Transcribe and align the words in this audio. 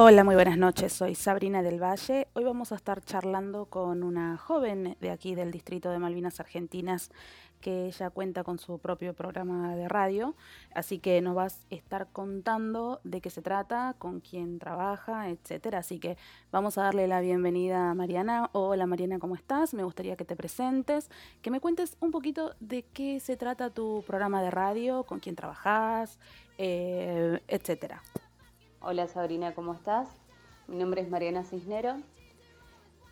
Hola, 0.00 0.22
muy 0.22 0.36
buenas 0.36 0.56
noches. 0.56 0.92
Soy 0.92 1.16
Sabrina 1.16 1.60
del 1.60 1.82
Valle. 1.82 2.28
Hoy 2.34 2.44
vamos 2.44 2.70
a 2.70 2.76
estar 2.76 3.02
charlando 3.02 3.64
con 3.64 4.04
una 4.04 4.36
joven 4.36 4.96
de 5.00 5.10
aquí 5.10 5.34
del 5.34 5.50
distrito 5.50 5.90
de 5.90 5.98
Malvinas 5.98 6.38
Argentinas 6.38 7.10
que 7.60 7.86
ella 7.86 8.08
cuenta 8.10 8.44
con 8.44 8.60
su 8.60 8.78
propio 8.78 9.12
programa 9.12 9.74
de 9.74 9.88
radio, 9.88 10.36
así 10.72 11.00
que 11.00 11.20
nos 11.20 11.34
vas 11.34 11.66
a 11.72 11.74
estar 11.74 12.06
contando 12.12 13.00
de 13.02 13.20
qué 13.20 13.28
se 13.28 13.42
trata, 13.42 13.96
con 13.98 14.20
quién 14.20 14.60
trabaja, 14.60 15.30
etcétera. 15.30 15.78
Así 15.78 15.98
que 15.98 16.16
vamos 16.52 16.78
a 16.78 16.82
darle 16.82 17.08
la 17.08 17.20
bienvenida 17.20 17.90
a 17.90 17.94
Mariana. 17.94 18.50
Hola 18.52 18.86
Mariana, 18.86 19.18
¿cómo 19.18 19.34
estás? 19.34 19.74
Me 19.74 19.82
gustaría 19.82 20.14
que 20.14 20.24
te 20.24 20.36
presentes, 20.36 21.10
que 21.42 21.50
me 21.50 21.58
cuentes 21.58 21.96
un 21.98 22.12
poquito 22.12 22.54
de 22.60 22.84
qué 22.84 23.18
se 23.18 23.36
trata 23.36 23.70
tu 23.70 24.04
programa 24.06 24.44
de 24.44 24.52
radio, 24.52 25.02
con 25.02 25.18
quién 25.18 25.34
trabajas, 25.34 26.20
eh, 26.56 27.40
etcétera. 27.48 28.00
Hola 28.80 29.08
Sabrina, 29.08 29.56
¿cómo 29.56 29.74
estás? 29.74 30.08
Mi 30.68 30.76
nombre 30.76 31.02
es 31.02 31.10
Mariana 31.10 31.42
Cisnero. 31.42 31.96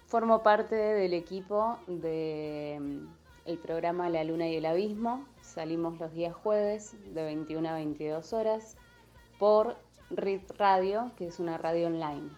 Formo 0.07 0.45
parte 0.45 0.77
del 0.77 1.13
equipo 1.13 1.77
del 1.89 3.09
mm, 3.45 3.57
programa 3.65 4.09
La 4.09 4.23
Luna 4.23 4.47
y 4.47 4.55
el 4.55 4.65
Abismo. 4.65 5.27
Salimos 5.41 5.99
los 5.99 6.13
días 6.13 6.37
jueves 6.37 6.95
de 7.13 7.25
21 7.25 7.69
a 7.69 7.75
22 7.75 8.33
horas 8.33 8.77
por 9.41 9.77
RIT 10.11 10.53
Radio, 10.53 11.11
que 11.17 11.27
es 11.27 11.41
una 11.41 11.59
radio 11.59 11.89
online. 11.89 12.31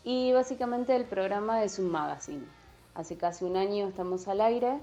y 0.04 0.34
básicamente 0.34 0.96
el 0.96 1.06
programa 1.06 1.64
es 1.64 1.80
un 1.80 1.90
magazine. 1.90 2.46
Hace 2.94 3.18
casi 3.18 3.46
un 3.46 3.58
año 3.58 3.88
estamos 3.88 4.28
al 4.28 4.42
aire. 4.42 4.80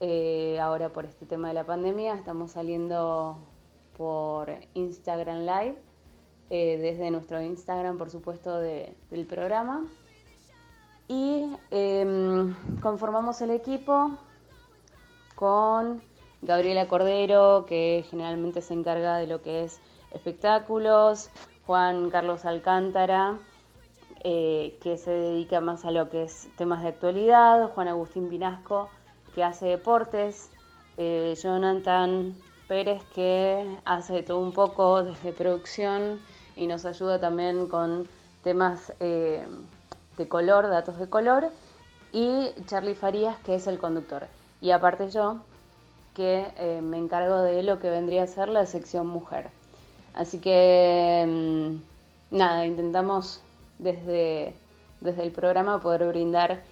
Eh, 0.00 0.58
ahora 0.60 0.90
por 0.90 1.04
este 1.04 1.26
tema 1.26 1.48
de 1.48 1.54
la 1.54 1.64
pandemia 1.64 2.14
estamos 2.14 2.52
saliendo 2.52 3.38
por 3.96 4.50
Instagram 4.74 5.40
Live, 5.40 5.76
eh, 6.50 6.78
desde 6.78 7.10
nuestro 7.10 7.40
Instagram 7.40 7.98
por 7.98 8.10
supuesto 8.10 8.58
del 8.58 9.26
programa. 9.28 9.86
Y 11.08 11.56
em, 11.70 12.54
conformamos 12.80 13.40
el 13.40 13.50
equipo 13.50 14.18
con 15.34 16.02
Gabriela 16.42 16.88
Cordero, 16.88 17.64
que 17.66 18.04
generalmente 18.10 18.60
se 18.60 18.74
encarga 18.74 19.18
de 19.18 19.26
lo 19.26 19.40
que 19.40 19.64
es 19.64 19.80
espectáculos, 20.12 21.30
Juan 21.66 22.10
Carlos 22.10 22.44
Alcántara, 22.44 23.38
eh, 24.28 24.76
que 24.82 24.98
se 24.98 25.12
dedica 25.12 25.60
más 25.60 25.84
a 25.84 25.92
lo 25.92 26.10
que 26.10 26.24
es 26.24 26.48
temas 26.56 26.82
de 26.82 26.88
actualidad, 26.88 27.70
Juan 27.72 27.86
Agustín 27.86 28.28
Pinasco, 28.28 28.88
que 29.36 29.44
hace 29.44 29.66
deportes, 29.66 30.50
eh, 30.96 31.38
Jonathan 31.40 32.34
Pérez, 32.66 33.04
que 33.14 33.78
hace 33.84 34.24
todo 34.24 34.40
un 34.40 34.50
poco 34.50 35.04
desde 35.04 35.32
producción 35.32 36.18
y 36.56 36.66
nos 36.66 36.86
ayuda 36.86 37.20
también 37.20 37.68
con 37.68 38.08
temas 38.42 38.92
eh, 38.98 39.46
de 40.16 40.26
color, 40.26 40.66
datos 40.70 40.98
de 40.98 41.08
color, 41.08 41.52
y 42.12 42.50
Charlie 42.66 42.96
Farías, 42.96 43.38
que 43.44 43.54
es 43.54 43.68
el 43.68 43.78
conductor. 43.78 44.26
Y 44.60 44.72
aparte 44.72 45.08
yo, 45.08 45.36
que 46.14 46.80
me 46.82 46.98
encargo 46.98 47.42
de 47.42 47.62
lo 47.62 47.78
que 47.78 47.90
vendría 47.90 48.24
a 48.24 48.26
ser 48.26 48.48
la 48.48 48.66
sección 48.66 49.06
mujer. 49.06 49.50
Así 50.14 50.40
que, 50.40 51.24
mm, 51.28 52.36
nada, 52.36 52.66
intentamos 52.66 53.40
desde, 53.78 54.54
desde 55.00 55.22
el 55.22 55.32
programa 55.32 55.80
poder 55.80 56.06
brindar 56.08 56.62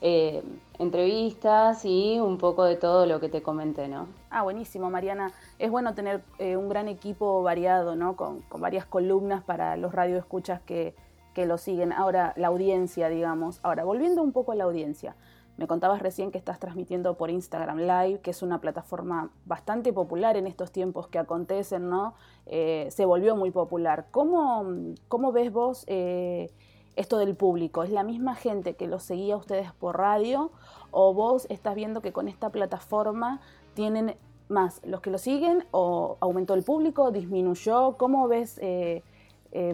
eh, 0.00 0.42
entrevistas 0.78 1.84
y 1.84 2.18
un 2.20 2.36
poco 2.36 2.64
de 2.64 2.76
todo 2.76 3.06
lo 3.06 3.20
que 3.20 3.28
te 3.28 3.42
comenté, 3.42 3.88
¿no? 3.88 4.06
Ah, 4.30 4.42
buenísimo, 4.42 4.90
Mariana. 4.90 5.32
Es 5.58 5.70
bueno 5.70 5.94
tener 5.94 6.22
eh, 6.38 6.56
un 6.56 6.68
gran 6.68 6.88
equipo 6.88 7.42
variado, 7.42 7.96
¿no? 7.96 8.16
Con, 8.16 8.44
varias 8.58 8.84
columnas 8.84 9.42
para 9.42 9.76
los 9.76 9.94
radioescuchas 9.94 10.60
que, 10.60 10.94
que 11.32 11.46
lo 11.46 11.56
siguen. 11.56 11.92
Ahora, 11.92 12.34
la 12.36 12.48
audiencia, 12.48 13.08
digamos. 13.08 13.60
Ahora, 13.62 13.84
volviendo 13.84 14.22
un 14.22 14.32
poco 14.32 14.52
a 14.52 14.56
la 14.56 14.64
audiencia. 14.64 15.14
Me 15.56 15.68
contabas 15.68 16.02
recién 16.02 16.32
que 16.32 16.38
estás 16.38 16.58
transmitiendo 16.58 17.14
por 17.14 17.30
Instagram 17.30 17.78
Live, 17.78 18.20
que 18.22 18.32
es 18.32 18.42
una 18.42 18.60
plataforma 18.60 19.30
bastante 19.44 19.92
popular 19.92 20.36
en 20.36 20.48
estos 20.48 20.72
tiempos 20.72 21.06
que 21.06 21.18
acontecen, 21.18 21.88
¿no? 21.88 22.14
Eh, 22.46 22.88
se 22.90 23.04
volvió 23.04 23.36
muy 23.36 23.52
popular. 23.52 24.06
¿Cómo, 24.10 24.66
cómo 25.06 25.30
ves 25.30 25.52
vos 25.52 25.84
eh, 25.86 26.50
esto 26.96 27.18
del 27.18 27.36
público? 27.36 27.84
¿Es 27.84 27.90
la 27.90 28.02
misma 28.02 28.34
gente 28.34 28.74
que 28.74 28.88
los 28.88 29.04
seguía 29.04 29.34
a 29.34 29.36
ustedes 29.36 29.72
por 29.72 29.96
radio 29.96 30.50
o 30.90 31.14
vos 31.14 31.46
estás 31.50 31.76
viendo 31.76 32.02
que 32.02 32.12
con 32.12 32.26
esta 32.26 32.50
plataforma 32.50 33.40
tienen 33.74 34.16
más 34.48 34.80
los 34.84 35.00
que 35.00 35.10
lo 35.10 35.18
siguen 35.18 35.64
o 35.70 36.16
aumentó 36.18 36.54
el 36.54 36.64
público, 36.64 37.12
disminuyó? 37.12 37.96
¿Cómo 37.96 38.26
ves 38.26 38.58
eh, 38.60 39.02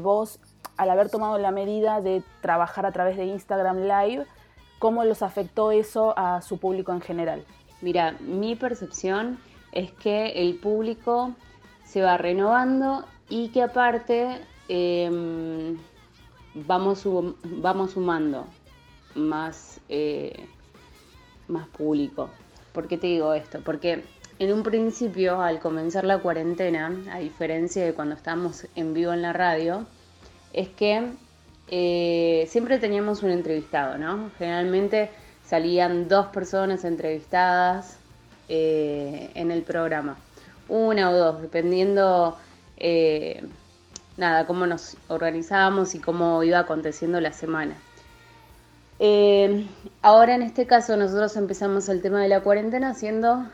vos 0.03 0.41
al 0.77 0.91
haber 0.91 1.09
tomado 1.09 1.39
la 1.39 1.53
medida 1.53 2.03
de 2.03 2.23
trabajar 2.43 2.85
a 2.85 2.93
través 2.93 3.17
de 3.17 3.25
Instagram 3.25 3.79
Live? 3.79 4.27
¿Cómo 4.81 5.05
los 5.05 5.21
afectó 5.23 5.73
eso 5.73 6.15
a 6.17 6.41
su 6.41 6.57
público 6.57 6.91
en 6.91 7.03
general? 7.03 7.45
Mira, 7.83 8.17
mi 8.21 8.57
percepción 8.57 9.39
es 9.73 9.93
que 9.93 10.29
el 10.29 10.57
público 10.57 11.35
se 11.85 12.01
va 12.01 12.17
renovando 12.17 13.05
y 13.29 13.51
que 13.51 13.63
aparte 13.63 14.41
em, 14.69 15.77
vamos, 16.55 17.01
sumando 17.01 18.47
más, 19.15 19.83
eh, 19.91 20.47
más 21.47 21.69
público. 21.69 22.31
¿Por 22.73 22.89
qué 22.89 22.97
te 22.97 23.09
digo 23.09 23.35
esto? 23.35 23.61
Porque 23.63 24.03
en 24.39 24.51
un 24.51 24.63
principio, 24.63 25.43
al 25.43 25.61
comenzar 25.61 26.05
la 26.05 26.21
cuarentena, 26.21 26.91
a 27.13 27.19
diferencia 27.19 27.85
de 27.85 27.93
cuando 27.93 28.15
estábamos 28.15 28.67
en 28.77 28.95
vivo 28.95 29.13
en 29.13 29.21
la 29.21 29.35
radio, 29.35 29.85
es 30.55 30.71
que 30.71 31.13
eh, 31.73 32.47
siempre 32.49 32.79
teníamos 32.79 33.23
un 33.23 33.31
entrevistado, 33.31 33.97
¿no? 33.97 34.33
Generalmente 34.39 35.09
salían 35.45 36.09
dos 36.09 36.27
personas 36.27 36.85
entrevistadas 36.85 37.97
eh, 38.49 39.31
en 39.35 39.53
el 39.53 39.63
programa, 39.63 40.19
una 40.69 41.11
o 41.11 41.17
dos, 41.17 41.43
dependiendo, 41.43 42.37
eh, 42.77 43.45
nada, 44.17 44.49
cómo 44.49 44.67
nos 44.67 44.97
organizábamos 45.07 45.95
y 45.95 46.01
cómo 46.01 46.43
iba 46.43 46.59
aconteciendo 46.59 47.21
la 47.21 47.33
semana. 47.33 47.77
ahora 50.03 50.35
en 50.35 50.43
este 50.43 50.67
caso 50.67 50.97
nosotros 50.97 51.37
empezamos 51.37 51.89
el 51.89 52.03
tema 52.03 52.21
de 52.21 52.29
la 52.29 52.41
cuarentena 52.41 52.91
haciendo 52.91 53.47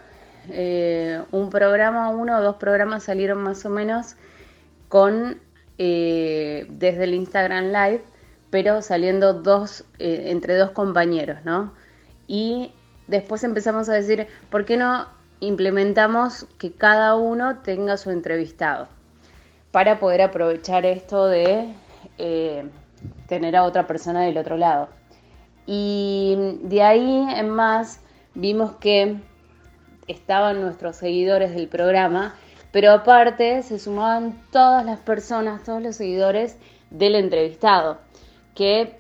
un 1.33 1.51
programa, 1.51 2.09
uno 2.09 2.39
o 2.39 2.43
dos 2.43 2.57
programas 2.57 3.03
salieron 3.05 3.43
más 3.43 3.65
o 3.67 3.71
menos 3.71 4.17
con 4.89 5.39
eh, 5.79 6.67
desde 6.71 7.05
el 7.05 7.15
Instagram 7.15 7.67
Live, 7.67 8.03
pero 8.51 8.83
saliendo 8.83 9.35
dos, 9.35 9.85
eh, 9.99 10.27
entre 10.29 10.57
dos 10.57 10.71
compañeros, 10.71 11.39
¿no? 11.45 11.73
Y 12.27 12.73
después 13.07 13.45
empezamos 13.45 13.89
a 13.89 13.95
decir, 13.95 14.27
¿por 14.51 14.65
qué 14.65 14.77
no 14.77 15.07
implementamos 15.41 16.47
que 16.59 16.73
cada 16.73 17.17
uno 17.17 17.59
tenga 17.59 17.97
su 17.97 18.11
entrevistado? 18.11 18.89
Para 19.71 19.99
poder 19.99 20.23
aprovechar 20.23 20.87
esto 20.87 21.27
de 21.27 21.75
eh, 22.19 22.65
tener 23.29 23.57
a 23.57 23.65
otra 23.65 23.87
persona 23.87 24.23
del 24.23 24.39
otro 24.39 24.57
lado. 24.57 24.89
Y 25.67 26.59
de 26.63 26.83
ahí 26.83 27.27
en 27.37 27.51
más 27.51 28.01
vimos 28.35 28.77
que 28.77 29.17
estaban 30.07 30.61
nuestros 30.61 30.97
seguidores 30.97 31.55
del 31.55 31.69
programa 31.69 32.35
pero 32.77 32.93
aparte 32.93 33.63
se 33.63 33.79
sumaban 33.79 34.39
todas 34.53 34.85
las 34.85 35.01
personas, 35.01 35.65
todos 35.65 35.83
los 35.83 35.97
seguidores 35.97 36.59
del 36.91 37.15
entrevistado, 37.15 37.97
que 38.55 38.99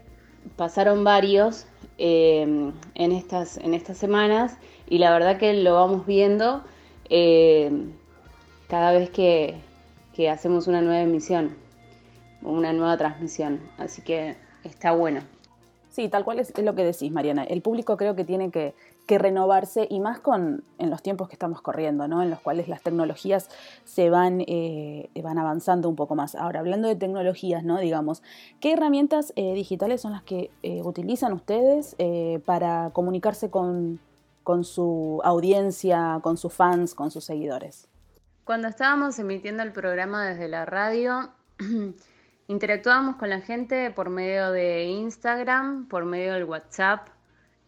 pasaron 0.56 1.04
varios 1.04 1.66
eh, 1.98 2.72
en, 2.94 3.12
estas, 3.12 3.58
en 3.58 3.74
estas 3.74 3.98
semanas 3.98 4.56
y 4.88 4.96
la 4.96 5.12
verdad 5.12 5.36
que 5.36 5.52
lo 5.52 5.74
vamos 5.74 6.06
viendo 6.06 6.64
eh, 7.10 7.70
cada 8.66 8.92
vez 8.92 9.10
que, 9.10 9.56
que 10.14 10.30
hacemos 10.30 10.68
una 10.68 10.80
nueva 10.80 11.02
emisión, 11.02 11.54
una 12.40 12.72
nueva 12.72 12.96
transmisión. 12.96 13.60
Así 13.76 14.00
que 14.00 14.36
está 14.64 14.92
bueno. 14.92 15.20
Sí, 15.96 16.10
tal 16.10 16.26
cual 16.26 16.38
es, 16.40 16.52
lo 16.58 16.74
que 16.74 16.84
decís, 16.84 17.10
Mariana. 17.10 17.44
El 17.44 17.62
público 17.62 17.96
creo 17.96 18.14
que 18.14 18.26
tiene 18.26 18.50
que, 18.50 18.74
renovarse 19.08 19.86
y 19.88 19.98
más 19.98 20.20
con 20.20 20.62
en 20.76 20.90
los 20.90 21.00
tiempos 21.00 21.26
que 21.28 21.36
estamos 21.36 21.62
corriendo, 21.62 22.06
¿no? 22.06 22.22
En 22.22 22.28
los 22.28 22.38
cuales 22.40 22.68
las 22.68 22.82
tecnologías 22.82 23.48
se 23.84 24.10
van, 24.10 24.42
eh, 24.46 25.08
van 25.22 25.38
avanzando 25.38 25.88
un 25.88 25.96
poco 25.96 26.14
más. 26.14 26.34
Ahora, 26.34 26.60
hablando 26.60 26.86
de 26.86 26.96
tecnologías, 26.96 27.64
¿no? 27.64 27.78
Digamos, 27.78 28.22
¿qué 28.60 28.74
herramientas 28.74 29.32
eh, 29.36 29.54
digitales 29.54 30.02
son 30.02 30.12
las 30.12 30.22
que 30.22 30.50
eh, 30.62 30.82
utilizan 30.82 31.32
ustedes 31.32 31.96
para 32.44 32.90
comunicarse 32.92 33.48
con 33.48 33.98
su 34.64 35.22
audiencia, 35.24 36.20
con 36.22 36.36
sus 36.36 36.52
fans, 36.52 36.94
con 36.94 37.10
sus 37.10 37.24
seguidores? 37.24 37.88
Cuando 38.44 38.68
estábamos 38.68 39.18
emitiendo 39.18 39.62
el 39.62 39.72
programa 39.72 40.28
desde 40.28 40.48
la 40.48 40.66
radio, 40.66 41.30
Interactuábamos 42.48 43.16
con 43.16 43.28
la 43.28 43.40
gente 43.40 43.90
por 43.90 44.08
medio 44.08 44.52
de 44.52 44.84
Instagram, 44.84 45.88
por 45.88 46.04
medio 46.04 46.34
del 46.34 46.44
WhatsApp, 46.44 47.08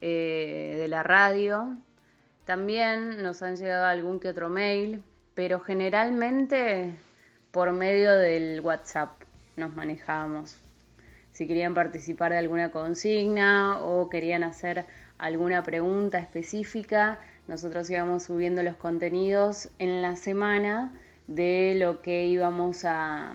eh, 0.01 0.77
de 0.79 0.87
la 0.87 1.03
radio. 1.03 1.77
También 2.45 3.21
nos 3.21 3.43
han 3.43 3.57
llegado 3.57 3.87
algún 3.87 4.21
que 4.21 4.29
otro 4.29 4.49
mail, 4.49 5.03
pero 5.35 5.59
generalmente 5.59 6.95
por 7.51 7.73
medio 7.73 8.13
del 8.13 8.61
WhatsApp 8.61 9.21
nos 9.57 9.75
manejamos. 9.75 10.61
Si 11.33 11.49
querían 11.49 11.75
participar 11.75 12.31
de 12.31 12.39
alguna 12.39 12.71
consigna 12.71 13.81
o 13.81 14.09
querían 14.09 14.45
hacer 14.45 14.87
alguna 15.19 15.65
pregunta 15.65 16.19
específica, 16.19 17.19
nosotros 17.49 17.91
íbamos 17.91 18.23
subiendo 18.23 18.63
los 18.63 18.77
contenidos 18.77 19.71
en 19.81 20.03
la 20.03 20.15
semana 20.15 20.93
de 21.27 21.75
lo 21.77 22.01
que 22.01 22.27
íbamos 22.27 22.85
a, 22.85 23.35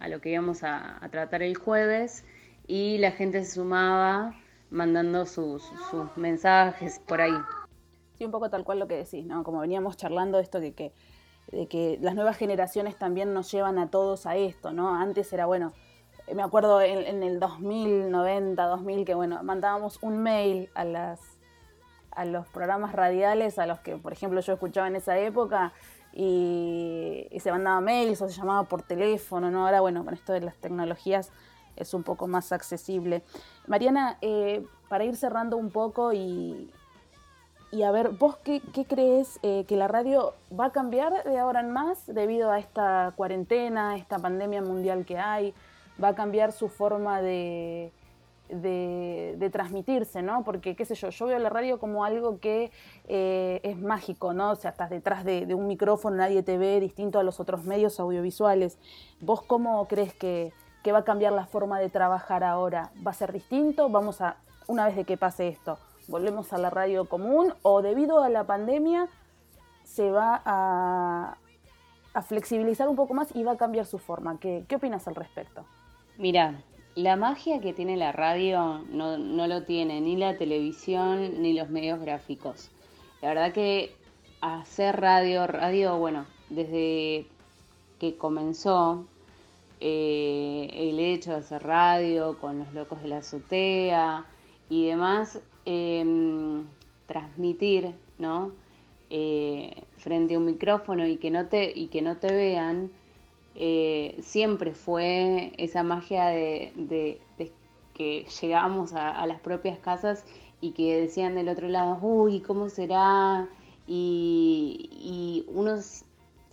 a 0.00 0.08
lo 0.08 0.20
que 0.20 0.30
íbamos 0.30 0.64
a, 0.64 0.98
tratar 1.10 1.42
el 1.42 1.56
jueves 1.56 2.24
y 2.66 2.98
la 2.98 3.12
gente 3.12 3.44
se 3.44 3.52
sumaba 3.52 4.34
mandando 4.70 5.26
sus, 5.26 5.62
mensajes 6.16 7.00
por 7.06 7.20
ahí. 7.20 7.36
Sí, 8.14 8.24
un 8.24 8.30
poco 8.30 8.50
tal 8.50 8.64
cual 8.64 8.78
lo 8.78 8.88
que 8.88 8.96
decís, 8.96 9.24
¿no? 9.24 9.44
Como 9.44 9.60
veníamos 9.60 9.96
charlando 9.96 10.38
esto 10.38 10.60
de 10.60 10.72
que, 10.72 10.92
de 11.52 11.66
que 11.68 11.98
las 12.00 12.14
nuevas 12.14 12.36
generaciones 12.36 12.96
también 12.96 13.32
nos 13.32 13.50
llevan 13.50 13.78
a 13.78 13.90
todos 13.90 14.26
a 14.26 14.36
esto, 14.36 14.72
¿no? 14.72 14.94
Antes 14.94 15.32
era, 15.32 15.46
bueno, 15.46 15.72
me 16.34 16.42
acuerdo 16.42 16.80
en, 16.80 17.06
en 17.06 17.22
el 17.22 17.40
2000, 17.40 18.10
90, 18.10 18.62
2000, 18.62 19.04
que 19.04 19.14
bueno, 19.14 19.42
mandábamos 19.42 19.98
un 20.02 20.18
mail 20.22 20.70
a 20.74 20.84
las 20.84 21.20
a 22.12 22.24
los 22.24 22.48
programas 22.48 22.92
radiales 22.92 23.58
a 23.58 23.66
los 23.66 23.80
que, 23.80 23.96
por 23.96 24.12
ejemplo, 24.12 24.40
yo 24.40 24.54
escuchaba 24.54 24.88
en 24.88 24.96
esa 24.96 25.18
época 25.18 25.72
y, 26.12 27.26
se 27.40 27.50
mandaba 27.50 27.80
mails 27.80 28.20
o 28.22 28.28
se 28.28 28.38
llamaba 28.38 28.64
por 28.64 28.82
teléfono, 28.82 29.50
¿no? 29.50 29.66
Ahora, 29.66 29.80
bueno, 29.80 30.04
con 30.04 30.14
esto 30.14 30.32
de 30.32 30.40
las 30.40 30.56
tecnologías 30.56 31.30
es 31.76 31.94
un 31.94 32.02
poco 32.02 32.26
más 32.26 32.52
accesible. 32.52 33.22
Mariana, 33.66 34.18
eh, 34.20 34.66
para 34.88 35.04
ir 35.04 35.16
cerrando 35.16 35.56
un 35.56 35.70
poco 35.70 36.12
y, 36.12 36.70
y 37.72 37.82
a 37.84 37.92
ver, 37.92 38.10
¿vos 38.10 38.36
qué, 38.38 38.60
crees 38.88 39.38
eh, 39.42 39.64
que 39.66 39.76
la 39.76 39.88
radio 39.88 40.34
va 40.58 40.66
a 40.66 40.72
cambiar 40.72 41.24
de 41.24 41.38
ahora 41.38 41.60
en 41.60 41.70
más 41.70 42.06
debido 42.06 42.50
a 42.50 42.58
esta 42.58 43.12
cuarentena, 43.16 43.96
esta 43.96 44.18
pandemia 44.18 44.60
mundial 44.60 45.04
que 45.04 45.18
hay? 45.18 45.54
¿Va 46.02 46.08
a 46.08 46.14
cambiar 46.14 46.52
su 46.52 46.68
forma 46.68 47.22
de, 47.22 47.92
de, 48.52 49.50
transmitirse, 49.52 50.22
¿no? 50.22 50.44
Porque, 50.44 50.76
qué 50.76 50.84
sé 50.84 50.94
yo, 50.94 51.10
yo 51.10 51.26
veo 51.26 51.38
la 51.38 51.48
radio 51.48 51.78
como 51.78 52.04
algo 52.04 52.38
que 52.38 52.70
eh, 53.08 53.60
es 53.62 53.78
mágico, 53.78 54.32
¿no? 54.32 54.52
O 54.52 54.56
sea, 54.56 54.70
estás 54.70 54.90
detrás 54.90 55.24
de, 55.24 55.54
un 55.54 55.66
micrófono, 55.66 56.16
nadie 56.16 56.42
te 56.42 56.58
ve, 56.58 56.80
distinto 56.80 57.18
a 57.18 57.22
los 57.22 57.40
otros 57.40 57.64
medios 57.64 57.98
audiovisuales. 58.00 58.78
¿Vos 59.20 59.42
cómo 59.42 59.86
crees 59.88 60.14
que, 60.14 60.52
va 60.92 60.98
a 60.98 61.04
cambiar 61.04 61.32
la 61.32 61.46
forma 61.46 61.78
de 61.78 61.88
trabajar 61.88 62.44
ahora? 62.44 62.90
¿Va 63.06 63.10
a 63.12 63.14
ser 63.14 63.32
distinto? 63.32 63.88
Vamos 63.88 64.20
a, 64.20 64.36
una 64.66 64.86
vez 64.86 64.96
de 64.96 65.04
que 65.04 65.16
pase 65.16 65.48
esto, 65.48 65.78
volvemos 66.08 66.52
a 66.52 66.58
la 66.58 66.70
radio 66.70 67.08
común 67.08 67.54
o 67.62 67.82
debido 67.82 68.22
a 68.22 68.28
la 68.28 68.44
pandemia 68.44 69.08
se 69.84 70.10
va 70.10 70.40
a, 70.44 71.36
flexibilizar 72.28 72.88
un 72.88 72.96
poco 72.96 73.14
más 73.14 73.34
y 73.34 73.42
va 73.44 73.52
a 73.52 73.56
cambiar 73.56 73.86
su 73.86 73.98
forma. 73.98 74.38
¿Qué, 74.38 74.64
qué 74.68 74.76
opinas 74.76 75.06
al 75.08 75.14
respecto? 75.14 75.64
Mira, 76.18 76.60
la 77.02 77.16
magia 77.16 77.60
que 77.60 77.72
tiene 77.72 77.96
la 77.96 78.12
radio 78.12 78.84
no, 78.90 79.16
lo 79.16 79.62
tiene 79.62 80.00
ni 80.00 80.16
la 80.16 80.36
televisión 80.36 81.42
ni 81.42 81.54
los 81.54 81.70
medios 81.70 82.00
gráficos. 82.00 82.70
La 83.22 83.28
verdad 83.28 83.52
que 83.52 83.94
hacer 84.40 85.00
radio, 85.00 85.46
radio, 85.46 85.98
bueno, 85.98 86.26
desde 86.48 87.26
que 87.98 88.16
comenzó 88.16 89.06
eh, 89.80 90.68
el 90.72 90.98
hecho 91.00 91.30
de 91.30 91.36
hacer 91.38 91.62
radio 91.62 92.38
con 92.38 92.58
los 92.58 92.72
locos 92.74 93.02
de 93.02 93.08
la 93.08 93.18
azotea 93.18 94.26
y 94.68 94.86
demás, 94.86 95.40
em, 95.64 96.66
transmitir, 97.06 97.94
¿no? 98.18 98.52
Eh, 99.10 99.84
frente 99.96 100.34
a 100.34 100.38
un 100.38 100.44
micrófono 100.44 101.06
y 101.06 101.16
que 101.16 101.30
no 101.30 101.46
te, 101.46 101.72
y 101.74 101.88
que 101.88 102.02
no 102.02 102.16
te 102.18 102.32
vean, 102.32 102.90
eh, 103.54 104.16
siempre 104.22 104.72
fue 104.72 105.52
esa 105.58 105.82
magia 105.82 106.26
de, 106.26 107.20
que 107.94 108.26
llegábamos 108.40 108.94
a, 108.94 109.26
las 109.26 109.40
propias 109.40 109.78
casas 109.78 110.24
y 110.60 110.72
que 110.72 111.00
decían 111.00 111.34
del 111.34 111.48
otro 111.48 111.68
lado, 111.68 111.98
uy, 112.00 112.40
¿cómo 112.40 112.68
será? 112.68 113.48
Y, 113.86 115.44
uno 115.48 115.76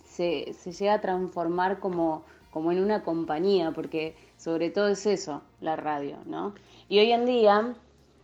se, 0.04 0.52
llega 0.64 0.94
a 0.94 1.00
transformar 1.00 1.78
como, 1.78 2.24
como 2.50 2.72
en 2.72 2.82
una 2.82 3.02
compañía, 3.02 3.72
porque 3.72 4.16
sobre 4.36 4.70
todo 4.70 4.88
es 4.88 5.06
eso, 5.06 5.42
la 5.60 5.76
radio, 5.76 6.18
¿no? 6.26 6.54
Y 6.88 6.98
hoy 6.98 7.12
en 7.12 7.26
día, 7.26 7.74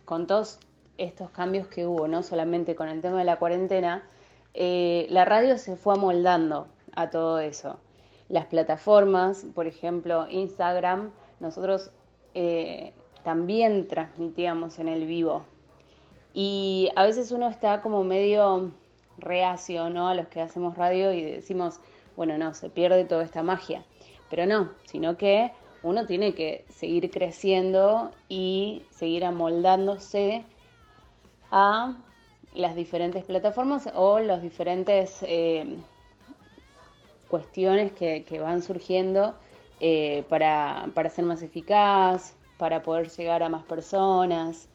con 0.05 0.27
todos 0.27 0.59
estos 0.97 1.29
cambios 1.31 1.67
que 1.67 1.87
hubo, 1.87 2.07
no 2.07 2.23
solamente 2.23 2.75
con 2.75 2.89
el 2.89 3.01
tema 3.01 3.19
de 3.19 3.25
la 3.25 3.37
cuarentena, 3.37 4.03
eh, 4.53 5.07
la 5.09 5.25
radio 5.25 5.57
se 5.57 5.75
fue 5.75 5.93
amoldando 5.93 6.67
a 6.95 7.09
todo 7.09 7.39
eso 7.39 7.79
las 8.29 8.45
plataformas, 8.45 9.45
por 9.53 9.67
ejemplo 9.67 10.27
Instagram, 10.29 11.11
nosotros 11.39 11.91
eh, 12.33 12.93
también 13.23 13.87
transmitíamos 13.87 14.79
en 14.79 14.87
el 14.87 15.05
vivo. 15.05 15.45
Y 16.33 16.89
a 16.95 17.03
veces 17.05 17.31
uno 17.31 17.47
está 17.49 17.81
como 17.81 18.03
medio 18.03 18.71
reacio, 19.17 19.89
¿no? 19.89 20.09
A 20.09 20.15
los 20.15 20.27
que 20.27 20.41
hacemos 20.41 20.77
radio 20.77 21.13
y 21.13 21.21
decimos, 21.21 21.79
bueno, 22.15 22.37
no, 22.37 22.53
se 22.53 22.69
pierde 22.69 23.05
toda 23.05 23.23
esta 23.23 23.43
magia. 23.43 23.85
Pero 24.29 24.45
no, 24.45 24.71
sino 24.85 25.17
que 25.17 25.51
uno 25.83 26.05
tiene 26.05 26.33
que 26.33 26.65
seguir 26.69 27.09
creciendo 27.11 28.11
y 28.27 28.83
seguir 28.89 29.23
amoldándose 29.23 30.43
a 31.51 31.95
las 32.53 32.75
diferentes 32.75 33.23
plataformas 33.23 33.89
o 33.93 34.19
los 34.19 34.41
diferentes 34.41 35.23
eh, 35.23 35.77
cuestiones 37.27 37.91
que, 37.91 38.39
van 38.39 38.61
surgiendo 38.61 39.35
eh, 39.79 40.23
para, 40.29 40.89
ser 41.09 41.25
más 41.25 41.41
eficaz, 41.41 42.35
para 42.57 42.81
poder 42.81 43.09
llegar 43.09 43.43
a 43.43 43.49
más 43.49 43.63
personas 43.63 44.67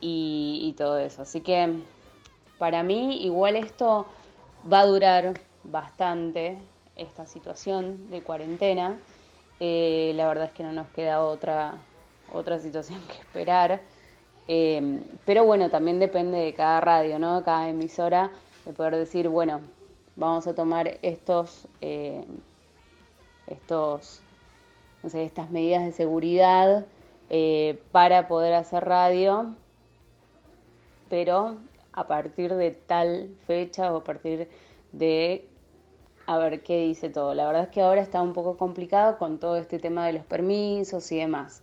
y, 0.00 0.74
todo 0.76 0.98
eso. 0.98 1.22
Así 1.22 1.40
que 1.40 1.72
para 2.58 2.82
mí 2.82 3.24
igual 3.24 3.56
esto 3.56 4.06
va 4.70 4.80
a 4.80 4.86
durar 4.86 5.34
bastante, 5.62 6.58
esta 6.96 7.26
situación 7.26 8.10
de 8.10 8.22
cuarentena. 8.22 8.98
Eh, 9.60 10.12
la 10.16 10.28
verdad 10.28 10.46
es 10.46 10.52
que 10.52 10.62
no 10.62 10.72
nos 10.72 10.88
queda 10.88 11.22
otra, 11.22 11.74
otra 12.32 12.58
situación 12.58 13.00
que 13.08 13.14
esperar. 13.14 13.80
Eh, 14.46 15.00
pero 15.24 15.44
bueno, 15.44 15.70
también 15.70 15.98
depende 15.98 16.38
de 16.38 16.54
cada 16.54 16.80
radio, 16.80 17.18
¿no? 17.18 17.42
Cada 17.44 17.68
emisora, 17.68 18.30
de 18.64 18.72
poder 18.72 18.96
decir, 18.96 19.28
bueno, 19.28 19.60
vamos 20.16 20.46
a 20.46 20.54
tomar 20.54 20.98
estos, 21.02 21.68
eh, 21.80 22.24
estos, 23.46 24.22
no 25.02 25.10
sé, 25.10 25.24
estas 25.24 25.50
medidas 25.50 25.84
de 25.84 25.92
seguridad 25.92 26.86
eh, 27.30 27.80
para 27.92 28.28
poder 28.28 28.54
hacer 28.54 28.84
radio, 28.84 29.54
pero 31.08 31.56
a 31.92 32.06
partir 32.06 32.54
de 32.54 32.70
tal 32.72 33.30
fecha 33.46 33.92
o 33.92 33.98
a 33.98 34.04
partir 34.04 34.48
de 34.92 35.48
a 36.26 36.38
ver 36.38 36.62
qué 36.62 36.80
dice 36.80 37.10
todo. 37.10 37.34
La 37.34 37.46
verdad 37.46 37.64
es 37.64 37.68
que 37.68 37.82
ahora 37.82 38.00
está 38.00 38.22
un 38.22 38.32
poco 38.32 38.56
complicado 38.56 39.18
con 39.18 39.38
todo 39.38 39.56
este 39.56 39.78
tema 39.78 40.06
de 40.06 40.14
los 40.14 40.24
permisos 40.24 41.10
y 41.12 41.18
demás. 41.18 41.62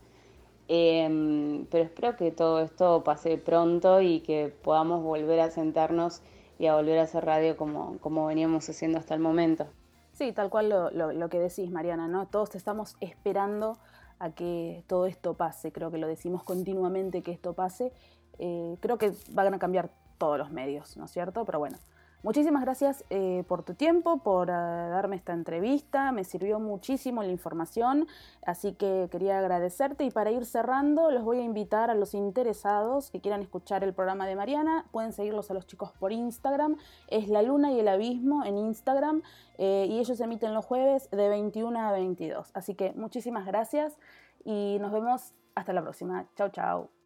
Em, 0.68 1.66
pero 1.66 1.84
espero 1.84 2.16
que 2.16 2.32
todo 2.32 2.62
esto 2.62 3.04
pase 3.04 3.38
pronto 3.38 4.02
y 4.02 4.22
que 4.22 4.54
podamos 4.64 5.04
volver 5.04 5.40
a 5.42 5.52
sentarnos 5.52 6.22
y 6.62 6.68
a 6.68 6.76
volver 6.76 7.00
a 7.00 7.04
hacer 7.04 7.26
radio 7.26 7.58
como, 7.58 7.98
como 7.98 8.28
veníamos 8.28 8.70
haciendo 8.70 9.00
hasta 9.00 9.16
el 9.16 9.20
momento. 9.20 9.66
Sí, 10.14 10.32
tal 10.32 10.52
cual 10.52 10.70
lo, 10.70 10.92
lo, 10.92 11.30
que 11.30 11.40
decís, 11.40 11.72
Mariana, 11.72 12.08
¿no? 12.08 12.28
Todos 12.28 12.54
estamos 12.54 12.98
esperando 13.00 13.80
a 14.20 14.30
que 14.30 14.84
todo 14.86 15.08
esto 15.08 15.34
pase, 15.34 15.72
creo 15.72 15.90
que 15.90 15.98
lo 15.98 16.06
decimos 16.06 16.44
continuamente 16.44 17.24
que 17.24 17.32
esto 17.32 17.54
pase, 17.54 17.92
eh, 18.38 18.78
creo 18.80 19.00
que 19.00 19.12
van 19.32 19.52
a 19.56 19.58
cambiar 19.58 19.90
todos 20.20 20.38
los 20.38 20.52
medios, 20.52 20.98
¿no 20.98 21.06
es 21.06 21.12
cierto? 21.12 21.46
Pero 21.46 21.58
bueno, 21.58 21.80
Muchísimas 22.24 22.62
gracias 22.62 23.04
eh, 23.10 23.44
por 23.48 23.64
tu 23.64 23.74
tiempo, 23.74 24.22
por 24.22 24.50
eh, 24.50 24.52
darme 24.52 25.16
esta 25.16 25.34
entrevista, 25.34 26.12
me 26.12 26.24
sirvió 26.24 26.60
muchísimo 26.60 27.24
la 27.24 27.30
información, 27.30 28.08
así 28.46 28.74
que 28.74 29.08
quería 29.12 29.40
agradecerte. 29.40 30.04
Y 30.04 30.12
para 30.12 30.30
ir 30.30 30.46
cerrando 30.46 31.10
los 31.10 31.24
voy 31.24 31.40
a 31.40 31.44
invitar 31.44 31.90
a 31.90 31.96
los 31.96 32.14
interesados 32.14 33.10
que 33.10 33.22
quieran 33.22 33.42
escuchar 33.42 33.84
el 33.84 33.96
programa 33.96 34.28
de 34.28 34.36
Mariana, 34.36 34.86
pueden 34.92 35.14
seguirlos 35.14 35.50
a 35.50 35.56
los 35.56 35.66
chicos 35.66 35.94
por 35.94 36.12
Instagram, 36.12 36.78
es 37.08 37.28
La 37.28 37.42
Luna 37.42 37.72
y 37.72 37.80
el 37.80 37.88
Abismo 37.88 38.46
en 38.46 38.60
Instagram 38.60 39.24
eh, 39.58 39.88
y 39.90 39.98
ellos 39.98 40.20
emiten 40.20 40.54
los 40.54 40.64
jueves 40.64 41.10
de 41.10 41.28
21 41.28 41.80
a 41.80 41.92
22, 41.92 42.52
así 42.54 42.76
que 42.76 42.94
muchísimas 42.94 43.48
gracias 43.48 43.98
y 44.46 44.78
nos 44.80 44.92
vemos 44.92 45.34
hasta 45.56 45.74
la 45.74 45.82
próxima, 45.82 46.28
chao 46.36 46.50
chao. 46.50 47.01